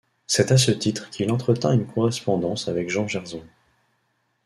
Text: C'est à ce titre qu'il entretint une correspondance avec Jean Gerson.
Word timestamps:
C'est 0.25 0.51
à 0.51 0.57
ce 0.57 0.71
titre 0.71 1.11
qu'il 1.11 1.31
entretint 1.31 1.73
une 1.73 1.85
correspondance 1.85 2.67
avec 2.67 2.89
Jean 2.89 3.07
Gerson. 3.07 3.43